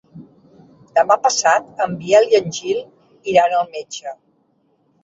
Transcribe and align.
Demà 0.99 1.17
passat 1.25 1.85
en 1.87 1.95
Biel 2.01 2.27
i 2.33 2.41
en 2.41 2.51
Gil 2.61 2.83
iran 3.37 3.59
al 3.61 3.73
metge. 3.79 4.17